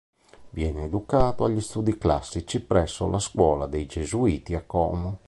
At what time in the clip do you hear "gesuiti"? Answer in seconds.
3.85-4.55